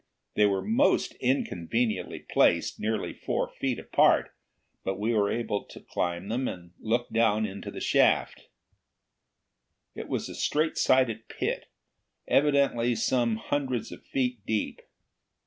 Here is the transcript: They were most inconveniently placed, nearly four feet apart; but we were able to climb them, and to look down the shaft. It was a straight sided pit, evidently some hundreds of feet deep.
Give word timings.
They 0.33 0.47
were 0.47 0.63
most 0.63 1.13
inconveniently 1.19 2.21
placed, 2.27 2.79
nearly 2.79 3.13
four 3.13 3.47
feet 3.47 3.77
apart; 3.77 4.31
but 4.83 4.97
we 4.99 5.13
were 5.13 5.29
able 5.31 5.63
to 5.65 5.79
climb 5.79 6.27
them, 6.27 6.47
and 6.47 6.71
to 6.71 6.75
look 6.83 7.11
down 7.11 7.43
the 7.43 7.79
shaft. 7.79 8.47
It 9.93 10.09
was 10.09 10.27
a 10.27 10.33
straight 10.33 10.79
sided 10.79 11.27
pit, 11.27 11.67
evidently 12.27 12.95
some 12.95 13.35
hundreds 13.35 13.91
of 13.91 14.01
feet 14.03 14.43
deep. 14.47 14.81